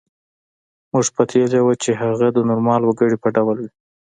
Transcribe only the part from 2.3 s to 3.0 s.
د نورمال